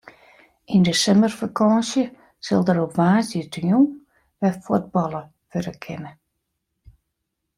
[0.75, 2.03] Yn de simmerfakânsje
[2.45, 3.85] sil der op woansdeitejûn
[4.39, 6.11] wer fuotballe wurde kinne.